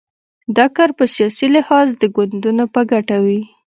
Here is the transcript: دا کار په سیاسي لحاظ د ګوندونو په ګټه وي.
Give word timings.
دا 0.57 0.65
کار 0.75 0.89
په 0.97 1.05
سیاسي 1.15 1.47
لحاظ 1.55 1.87
د 2.01 2.03
ګوندونو 2.15 2.63
په 2.73 2.81
ګټه 2.91 3.17
وي. 3.25 3.41